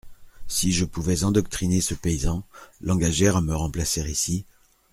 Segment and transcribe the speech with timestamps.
[0.47, 2.41] Si je pouvais endoctriner ce paysan,
[2.81, 4.45] l’engager à me remplacer ici…